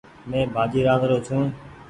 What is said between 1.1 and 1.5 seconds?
ڇون۔